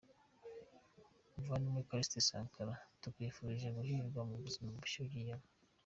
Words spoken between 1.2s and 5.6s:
Muvandimwe Callixte Sankara tukwifurije guhirwa mubuzima bushya ugiyemo.